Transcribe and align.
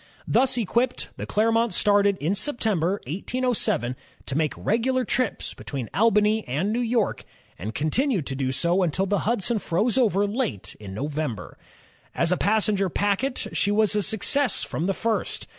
Thus 0.27 0.57
equipped, 0.57 1.09
the 1.17 1.27
Clermont 1.27 1.75
started 1.75 2.17
in 2.17 2.33
September, 2.33 2.93
1807, 3.05 3.95
to 4.25 4.35
make 4.35 4.55
regular 4.57 5.05
trips 5.05 5.53
between 5.53 5.91
Albany 5.93 6.43
and 6.47 6.73
New 6.73 6.79
York, 6.79 7.23
and 7.59 7.75
continued 7.75 8.25
to 8.25 8.35
do 8.35 8.51
so 8.51 8.81
until 8.81 9.05
the 9.05 9.19
Hudson 9.29 9.59
froze 9.59 9.99
over 9.99 10.25
late 10.25 10.75
in 10.79 10.95
November. 10.95 11.55
As 12.15 12.31
a 12.31 12.37
passenger 12.37 12.89
packet, 12.89 13.45
she 13.53 13.69
was 13.69 13.95
a 13.95 14.01
success 14.01 14.63
from 14.63 14.87
the 14.87 14.95
first. 14.95 15.45